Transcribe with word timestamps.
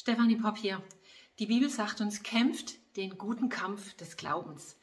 Stefanie 0.00 0.36
Popp 0.36 0.56
hier. 0.56 0.82
Die 1.38 1.44
Bibel 1.44 1.68
sagt 1.68 2.00
uns, 2.00 2.22
kämpft 2.22 2.78
den 2.96 3.18
guten 3.18 3.50
Kampf 3.50 3.92
des 3.96 4.16
Glaubens. 4.16 4.78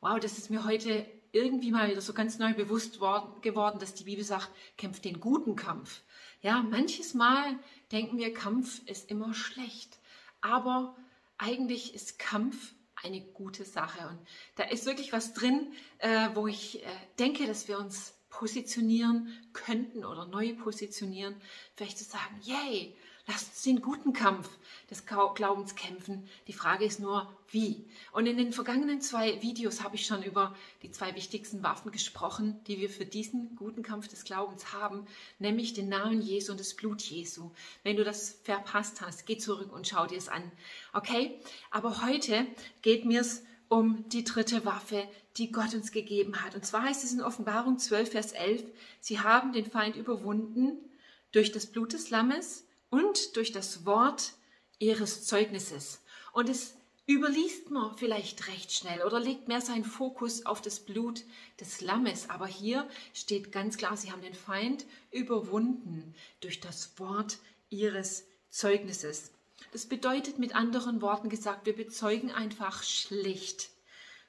Wow, 0.00 0.18
das 0.18 0.36
ist 0.36 0.50
mir 0.50 0.64
heute 0.64 1.06
irgendwie 1.30 1.70
mal 1.70 1.88
wieder 1.88 2.00
so 2.00 2.12
ganz 2.12 2.40
neu 2.40 2.54
bewusst 2.54 2.98
worden, 2.98 3.40
geworden, 3.40 3.78
dass 3.78 3.94
die 3.94 4.02
Bibel 4.02 4.24
sagt, 4.24 4.50
kämpft 4.76 5.04
den 5.04 5.20
guten 5.20 5.54
Kampf. 5.54 6.02
Ja, 6.42 6.60
manches 6.60 7.14
Mal 7.14 7.56
denken 7.92 8.18
wir, 8.18 8.34
Kampf 8.34 8.80
ist 8.86 9.12
immer 9.12 9.32
schlecht. 9.32 10.00
Aber 10.40 10.96
eigentlich 11.36 11.94
ist 11.94 12.18
Kampf 12.18 12.74
eine 12.96 13.20
gute 13.20 13.64
Sache. 13.64 14.08
Und 14.08 14.18
da 14.56 14.64
ist 14.64 14.86
wirklich 14.86 15.12
was 15.12 15.34
drin, 15.34 15.72
äh, 15.98 16.30
wo 16.34 16.48
ich 16.48 16.84
äh, 16.84 16.88
denke, 17.20 17.46
dass 17.46 17.68
wir 17.68 17.78
uns 17.78 18.17
positionieren 18.30 19.32
könnten 19.52 20.04
oder 20.04 20.26
neu 20.26 20.54
positionieren. 20.54 21.36
Vielleicht 21.74 21.98
zu 21.98 22.04
sagen, 22.04 22.40
yay, 22.42 22.94
Lasst 23.28 23.48
uns 23.48 23.62
den 23.62 23.82
guten 23.82 24.14
Kampf 24.14 24.48
des 24.90 25.04
Glaubens 25.04 25.74
kämpfen. 25.74 26.26
Die 26.46 26.54
Frage 26.54 26.86
ist 26.86 26.98
nur, 26.98 27.30
wie. 27.50 27.84
Und 28.12 28.24
in 28.24 28.38
den 28.38 28.54
vergangenen 28.54 29.02
zwei 29.02 29.42
Videos 29.42 29.82
habe 29.82 29.96
ich 29.96 30.06
schon 30.06 30.22
über 30.22 30.56
die 30.82 30.90
zwei 30.92 31.14
wichtigsten 31.14 31.62
Waffen 31.62 31.92
gesprochen, 31.92 32.58
die 32.66 32.78
wir 32.78 32.88
für 32.88 33.04
diesen 33.04 33.54
guten 33.54 33.82
Kampf 33.82 34.08
des 34.08 34.24
Glaubens 34.24 34.72
haben, 34.72 35.06
nämlich 35.38 35.74
den 35.74 35.90
Namen 35.90 36.22
Jesu 36.22 36.52
und 36.52 36.60
das 36.60 36.72
Blut 36.72 37.02
Jesu. 37.02 37.50
Wenn 37.82 37.96
du 37.96 38.04
das 38.04 38.40
verpasst 38.44 39.02
hast, 39.02 39.26
geh 39.26 39.36
zurück 39.36 39.74
und 39.74 39.86
schau 39.86 40.06
dir 40.06 40.16
es 40.16 40.30
an. 40.30 40.50
Okay? 40.94 41.38
Aber 41.70 42.06
heute 42.06 42.46
geht 42.80 43.04
mir 43.04 43.20
es 43.20 43.42
um 43.68 44.08
die 44.08 44.24
dritte 44.24 44.64
Waffe, 44.64 45.06
die 45.36 45.52
Gott 45.52 45.74
uns 45.74 45.92
gegeben 45.92 46.42
hat. 46.42 46.54
Und 46.54 46.64
zwar 46.64 46.82
heißt 46.82 47.04
es 47.04 47.12
in 47.12 47.20
Offenbarung 47.20 47.78
12, 47.78 48.10
Vers 48.10 48.32
11, 48.32 48.64
sie 49.00 49.20
haben 49.20 49.52
den 49.52 49.66
Feind 49.66 49.96
überwunden 49.96 50.78
durch 51.32 51.52
das 51.52 51.66
Blut 51.66 51.92
des 51.92 52.10
Lammes 52.10 52.64
und 52.90 53.36
durch 53.36 53.52
das 53.52 53.84
Wort 53.84 54.32
ihres 54.78 55.24
Zeugnisses. 55.24 56.00
Und 56.32 56.48
es 56.48 56.74
überliest 57.06 57.70
man 57.70 57.96
vielleicht 57.96 58.48
recht 58.48 58.70
schnell 58.72 59.02
oder 59.02 59.18
legt 59.18 59.48
mehr 59.48 59.60
seinen 59.60 59.84
Fokus 59.84 60.44
auf 60.44 60.60
das 60.60 60.80
Blut 60.80 61.24
des 61.60 61.80
Lammes. 61.80 62.28
Aber 62.28 62.46
hier 62.46 62.88
steht 63.14 63.50
ganz 63.50 63.76
klar, 63.76 63.96
sie 63.96 64.12
haben 64.12 64.22
den 64.22 64.34
Feind 64.34 64.84
überwunden 65.10 66.14
durch 66.40 66.60
das 66.60 66.98
Wort 66.98 67.38
ihres 67.70 68.26
Zeugnisses. 68.50 69.32
Das 69.72 69.86
bedeutet 69.86 70.38
mit 70.38 70.54
anderen 70.54 71.02
Worten 71.02 71.28
gesagt, 71.28 71.66
wir 71.66 71.76
bezeugen 71.76 72.30
einfach 72.30 72.82
schlicht, 72.82 73.70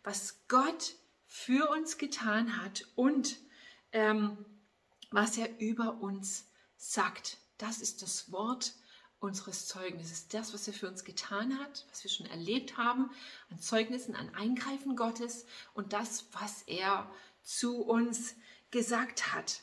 was 0.03 0.39
Gott 0.47 0.95
für 1.25 1.69
uns 1.69 1.97
getan 1.97 2.61
hat 2.61 2.85
und 2.95 3.37
ähm, 3.91 4.45
was 5.11 5.37
er 5.37 5.59
über 5.59 6.01
uns 6.01 6.45
sagt. 6.77 7.37
Das 7.57 7.79
ist 7.79 8.01
das 8.01 8.31
Wort 8.31 8.73
unseres 9.19 9.67
Zeugnisses. 9.67 10.27
Das, 10.29 10.53
was 10.53 10.67
er 10.67 10.73
für 10.73 10.87
uns 10.87 11.03
getan 11.03 11.59
hat, 11.59 11.85
was 11.89 12.03
wir 12.03 12.11
schon 12.11 12.25
erlebt 12.25 12.77
haben, 12.77 13.11
an 13.49 13.59
Zeugnissen, 13.59 14.15
an 14.15 14.33
Eingreifen 14.33 14.95
Gottes 14.95 15.45
und 15.73 15.93
das, 15.93 16.27
was 16.31 16.63
er 16.63 17.09
zu 17.43 17.81
uns 17.81 18.35
gesagt 18.71 19.33
hat. 19.33 19.61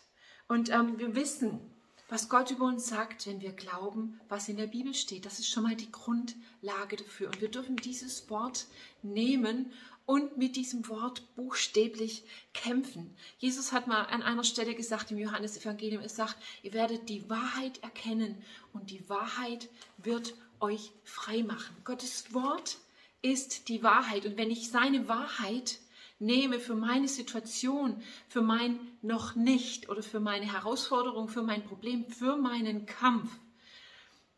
Und 0.48 0.69
ähm, 0.70 0.98
wir 0.98 1.14
wissen, 1.14 1.76
was 2.09 2.29
Gott 2.29 2.51
über 2.51 2.67
uns 2.67 2.87
sagt, 2.87 3.27
wenn 3.27 3.41
wir 3.41 3.53
glauben, 3.53 4.21
was 4.29 4.49
in 4.49 4.57
der 4.57 4.69
Bibel 4.69 4.95
steht. 4.95 5.27
Das 5.27 5.39
ist 5.39 5.49
schon 5.49 5.65
mal 5.65 5.75
die 5.75 5.91
Grundlage 5.91 6.97
dafür. 6.97 7.29
Und 7.29 7.41
wir 7.41 7.51
dürfen 7.51 7.77
dieses 7.77 8.31
Wort 8.31 8.67
nehmen 9.03 9.73
und 10.07 10.39
mit 10.39 10.55
diesem 10.55 10.89
Wort 10.89 11.34
buchstäblich 11.34 12.23
kämpfen. 12.55 13.15
Jesus 13.39 13.73
hat 13.73 13.89
mal 13.89 14.05
an 14.05 14.23
einer 14.23 14.45
Stelle 14.45 14.75
gesagt 14.75 15.11
im 15.11 15.19
Johannesevangelium, 15.19 16.01
er 16.01 16.09
sagt, 16.09 16.37
ihr 16.62 16.73
werdet 16.73 17.09
die 17.09 17.29
Wahrheit 17.29 17.83
erkennen 17.83 18.37
und 18.73 18.91
die 18.91 19.09
Wahrheit 19.09 19.69
wird 19.99 20.34
euch 20.61 20.93
frei 21.03 21.43
machen. 21.43 21.77
Gottes 21.84 22.33
Wort 22.33 22.79
ist 23.21 23.69
die 23.69 23.83
Wahrheit 23.83 24.27
und 24.27 24.37
wenn 24.37 24.51
ich 24.51 24.71
seine 24.71 25.09
Wahrheit 25.09 25.81
nehme 26.19 26.59
für 26.60 26.75
meine 26.75 27.09
Situation, 27.09 28.03
für 28.28 28.43
mein 28.43 28.78
noch 29.03 29.34
nicht 29.34 29.88
oder 29.88 30.03
für 30.03 30.21
meine 30.21 30.50
Herausforderung, 30.50 31.28
für 31.28 31.43
mein 31.43 31.65
Problem, 31.65 32.06
für 32.06 32.37
meinen 32.37 32.87
Kampf, 32.87 33.31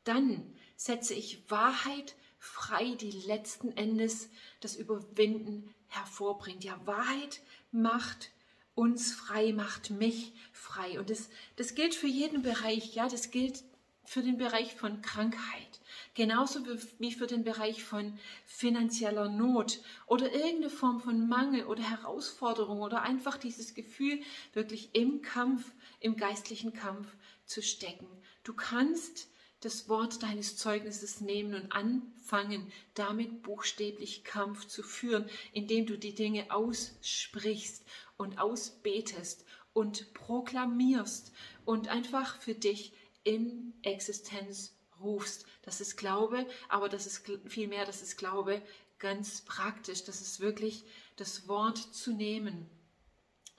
dann 0.04 0.54
setze 0.76 1.14
ich 1.14 1.50
Wahrheit 1.50 2.14
frei, 2.38 2.94
die 2.94 3.10
letzten 3.10 3.76
Endes 3.76 4.30
das 4.60 4.76
Überwinden 4.76 5.74
hervorbringt. 5.88 6.64
Ja, 6.64 6.80
Wahrheit 6.86 7.40
macht 7.70 8.30
uns 8.74 9.12
frei, 9.12 9.52
macht 9.52 9.90
mich 9.90 10.32
frei. 10.52 10.98
Und 11.00 11.10
das, 11.10 11.28
das 11.56 11.74
gilt 11.74 11.94
für 11.94 12.06
jeden 12.06 12.42
Bereich. 12.42 12.94
Ja, 12.94 13.08
das 13.08 13.30
gilt 13.30 13.64
für 14.08 14.22
den 14.22 14.38
Bereich 14.38 14.74
von 14.74 15.02
Krankheit, 15.02 15.80
genauso 16.14 16.60
wie 16.98 17.12
für 17.12 17.26
den 17.26 17.44
Bereich 17.44 17.84
von 17.84 18.18
finanzieller 18.46 19.28
Not 19.28 19.80
oder 20.06 20.32
irgendeine 20.32 20.70
Form 20.70 21.00
von 21.00 21.28
Mangel 21.28 21.66
oder 21.66 21.82
Herausforderung 21.82 22.80
oder 22.80 23.02
einfach 23.02 23.36
dieses 23.36 23.74
Gefühl, 23.74 24.20
wirklich 24.54 24.94
im 24.94 25.20
Kampf, 25.20 25.70
im 26.00 26.16
geistlichen 26.16 26.72
Kampf 26.72 27.06
zu 27.44 27.62
stecken. 27.62 28.08
Du 28.44 28.54
kannst 28.54 29.28
das 29.60 29.88
Wort 29.90 30.22
deines 30.22 30.56
Zeugnisses 30.56 31.20
nehmen 31.20 31.54
und 31.54 31.72
anfangen, 31.72 32.72
damit 32.94 33.42
buchstäblich 33.42 34.24
Kampf 34.24 34.66
zu 34.66 34.82
führen, 34.82 35.28
indem 35.52 35.84
du 35.84 35.98
die 35.98 36.14
Dinge 36.14 36.50
aussprichst 36.50 37.84
und 38.16 38.38
ausbetest 38.38 39.44
und 39.74 40.14
proklamierst 40.14 41.32
und 41.64 41.88
einfach 41.88 42.40
für 42.40 42.54
dich 42.54 42.92
in 43.28 43.74
Existenz 43.82 44.74
rufst. 45.00 45.44
Das 45.62 45.82
ist 45.82 45.96
Glaube, 45.96 46.46
aber 46.70 46.88
das 46.88 47.06
ist 47.06 47.30
vielmehr, 47.46 47.84
das 47.84 48.00
ist 48.00 48.16
Glaube 48.16 48.62
ganz 48.98 49.42
praktisch. 49.42 50.04
Das 50.04 50.22
ist 50.22 50.40
wirklich 50.40 50.84
das 51.16 51.46
Wort 51.46 51.76
zu 51.76 52.12
nehmen 52.12 52.66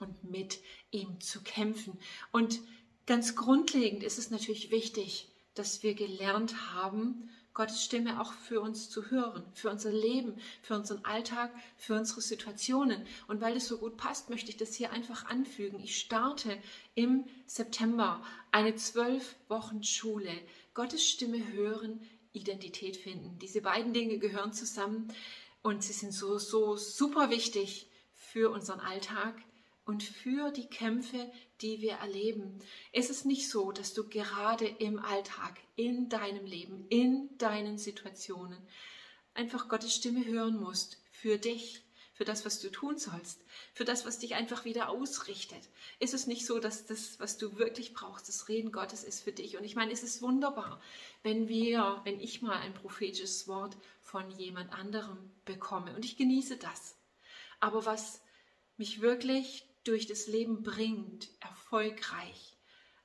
und 0.00 0.24
mit 0.24 0.58
ihm 0.90 1.20
zu 1.20 1.40
kämpfen. 1.42 1.98
Und 2.32 2.60
ganz 3.06 3.36
grundlegend 3.36 4.02
ist 4.02 4.18
es 4.18 4.30
natürlich 4.30 4.72
wichtig, 4.72 5.28
dass 5.54 5.84
wir 5.84 5.94
gelernt 5.94 6.72
haben, 6.72 7.30
Gottes 7.52 7.82
Stimme 7.84 8.20
auch 8.20 8.32
für 8.32 8.60
uns 8.60 8.90
zu 8.90 9.10
hören, 9.10 9.44
für 9.54 9.70
unser 9.70 9.90
Leben, 9.90 10.40
für 10.62 10.74
unseren 10.74 11.04
Alltag, 11.04 11.50
für 11.76 11.94
unsere 11.94 12.20
Situationen. 12.20 13.04
Und 13.26 13.40
weil 13.40 13.54
das 13.54 13.66
so 13.66 13.78
gut 13.78 13.96
passt, 13.96 14.30
möchte 14.30 14.50
ich 14.50 14.56
das 14.56 14.74
hier 14.74 14.92
einfach 14.92 15.26
anfügen. 15.26 15.80
Ich 15.80 15.98
starte 15.98 16.56
im 16.94 17.24
September 17.46 18.22
eine 18.52 18.76
zwölf 18.76 19.36
Wochen 19.48 19.82
Schule. 19.82 20.32
Gottes 20.74 21.06
Stimme 21.06 21.52
hören, 21.52 22.00
Identität 22.32 22.96
finden. 22.96 23.38
Diese 23.40 23.60
beiden 23.60 23.92
Dinge 23.92 24.18
gehören 24.18 24.52
zusammen 24.52 25.12
und 25.62 25.82
sie 25.82 25.92
sind 25.92 26.12
so, 26.12 26.38
so 26.38 26.76
super 26.76 27.30
wichtig 27.30 27.88
für 28.14 28.50
unseren 28.50 28.80
Alltag, 28.80 29.34
und 29.84 30.02
für 30.02 30.50
die 30.50 30.66
Kämpfe, 30.66 31.30
die 31.60 31.80
wir 31.80 31.94
erleben. 31.94 32.58
Es 32.92 33.10
ist 33.10 33.26
nicht 33.26 33.48
so, 33.48 33.72
dass 33.72 33.94
du 33.94 34.08
gerade 34.08 34.66
im 34.66 34.98
Alltag, 34.98 35.58
in 35.76 36.08
deinem 36.08 36.44
Leben, 36.44 36.86
in 36.88 37.36
deinen 37.38 37.78
Situationen 37.78 38.58
einfach 39.34 39.68
Gottes 39.68 39.94
Stimme 39.94 40.24
hören 40.24 40.60
musst 40.60 40.98
für 41.10 41.38
dich, 41.38 41.82
für 42.20 42.26
das, 42.26 42.44
was 42.44 42.60
du 42.60 42.70
tun 42.70 42.98
sollst, 42.98 43.40
für 43.72 43.86
das, 43.86 44.04
was 44.04 44.18
dich 44.18 44.34
einfach 44.34 44.66
wieder 44.66 44.90
ausrichtet. 44.90 45.70
Ist 46.00 46.12
es 46.12 46.26
nicht 46.26 46.44
so, 46.44 46.58
dass 46.58 46.84
das, 46.84 47.18
was 47.18 47.38
du 47.38 47.56
wirklich 47.56 47.94
brauchst, 47.94 48.28
das 48.28 48.48
Reden 48.48 48.72
Gottes 48.72 49.04
ist 49.04 49.22
für 49.22 49.32
dich? 49.32 49.56
Und 49.56 49.64
ich 49.64 49.74
meine, 49.74 49.90
es 49.90 50.02
ist 50.02 50.20
wunderbar, 50.20 50.82
wenn 51.22 51.48
wir, 51.48 52.02
wenn 52.04 52.20
ich 52.20 52.42
mal 52.42 52.58
ein 52.58 52.74
prophetisches 52.74 53.48
Wort 53.48 53.74
von 54.02 54.30
jemand 54.32 54.70
anderem 54.70 55.30
bekomme. 55.46 55.94
Und 55.96 56.04
ich 56.04 56.18
genieße 56.18 56.58
das. 56.58 56.94
Aber 57.58 57.86
was 57.86 58.20
mich 58.76 59.00
wirklich 59.00 59.69
durch 59.84 60.06
das 60.06 60.26
Leben 60.26 60.62
bringt, 60.62 61.28
erfolgreich 61.40 62.56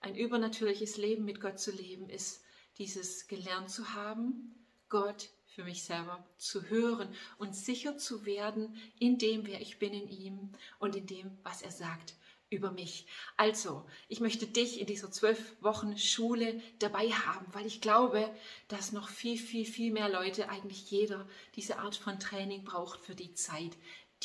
ein 0.06 0.16
übernatürliches 0.16 0.98
Leben 0.98 1.26
mit 1.26 1.42
Gott 1.42 1.60
zu 1.60 1.72
leben, 1.72 2.10
ist 2.10 2.44
dieses 2.78 3.28
gelernt 3.28 3.72
zu 3.72 3.94
haben, 3.94 4.56
Gott 4.88 5.30
für 5.48 5.64
mich 5.64 5.84
selber 5.84 6.24
zu 6.38 6.70
hören 6.70 7.08
und 7.38 7.56
sicher 7.56 7.98
zu 7.98 8.26
werden 8.26 8.76
in 9.00 9.18
dem, 9.18 9.48
wer 9.48 9.62
ich 9.62 9.80
bin 9.80 9.94
in 9.94 10.08
ihm 10.10 10.52
und 10.80 10.96
in 10.96 11.08
dem, 11.08 11.38
was 11.44 11.62
er 11.62 11.72
sagt 11.72 12.14
über 12.50 12.72
mich. 12.72 13.08
Also, 13.38 13.86
ich 14.08 14.20
möchte 14.20 14.46
dich 14.46 14.80
in 14.80 14.86
dieser 14.86 15.12
zwölf 15.12 15.56
Wochen 15.62 15.98
Schule 15.98 16.62
dabei 16.80 17.10
haben, 17.10 17.46
weil 17.54 17.66
ich 17.66 17.82
glaube, 17.82 18.30
dass 18.68 18.92
noch 18.92 19.10
viel, 19.10 19.38
viel, 19.38 19.66
viel 19.66 19.92
mehr 19.92 20.10
Leute, 20.10 20.50
eigentlich 20.50 20.92
jeder, 20.92 21.28
diese 21.56 21.80
Art 21.80 21.96
von 21.96 22.20
Training 22.20 22.64
braucht 22.64 23.00
für 23.02 23.16
die 23.16 23.34
Zeit, 23.34 23.76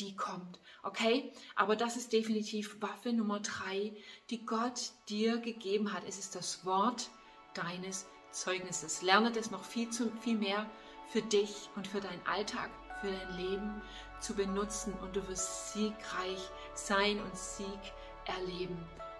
die 0.01 0.15
kommt. 0.15 0.59
Okay? 0.83 1.31
Aber 1.55 1.75
das 1.75 1.95
ist 1.95 2.11
definitiv 2.11 2.81
Waffe 2.81 3.13
Nummer 3.13 3.39
drei, 3.39 3.93
die 4.29 4.45
Gott 4.45 4.91
dir 5.09 5.37
gegeben 5.37 5.93
hat. 5.93 6.03
Es 6.07 6.17
ist 6.17 6.35
das 6.35 6.65
Wort 6.65 7.09
deines 7.53 8.07
Zeugnisses. 8.31 9.01
Lerne 9.01 9.31
das 9.31 9.51
noch 9.51 9.63
viel, 9.63 9.89
zu, 9.89 10.11
viel 10.21 10.37
mehr 10.37 10.69
für 11.09 11.21
dich 11.21 11.69
und 11.75 11.87
für 11.87 12.01
deinen 12.01 12.25
Alltag, 12.25 12.69
für 13.01 13.11
dein 13.11 13.37
Leben 13.37 13.81
zu 14.19 14.33
benutzen 14.33 14.93
und 15.01 15.15
du 15.15 15.27
wirst 15.27 15.73
siegreich 15.73 16.49
sein 16.73 17.19
und 17.19 17.35
Sieg 17.35 17.79
erleben. 18.25 18.77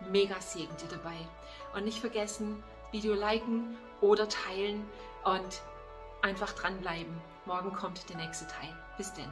Mega 0.10 0.40
Segen 0.40 0.76
dir 0.78 0.88
dabei. 0.90 1.18
Und 1.76 1.86
nicht 1.86 2.00
vergessen, 2.00 2.64
Video 2.92 3.14
liken 3.14 3.78
oder 4.00 4.28
teilen 4.28 4.86
und 5.24 5.62
einfach 6.22 6.54
dranbleiben. 6.54 7.16
Morgen 7.46 7.74
kommt 7.74 8.10
der 8.10 8.18
nächste 8.18 8.48
Teil. 8.48 8.76
Bis 8.98 9.14
denn. 9.14 9.32